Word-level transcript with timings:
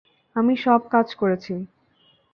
আমি 0.35 0.53
সব 0.57 0.81
কাজ 0.91 1.07
করেছি। 1.15 1.53